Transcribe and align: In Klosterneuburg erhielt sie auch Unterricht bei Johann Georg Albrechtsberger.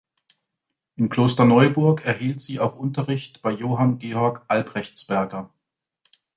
In 0.95 1.09
Klosterneuburg 1.09 2.03
erhielt 2.03 2.41
sie 2.41 2.59
auch 2.59 2.75
Unterricht 2.75 3.43
bei 3.43 3.51
Johann 3.51 3.99
Georg 3.99 4.43
Albrechtsberger. 4.47 5.51